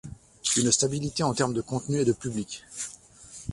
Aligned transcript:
une 0.57 0.71
stabilité 0.71 1.21
en 1.21 1.35
terme 1.35 1.53
de 1.53 1.61
contenu 1.61 1.97
et 1.99 2.05
de 2.05 2.11
public 2.11 2.65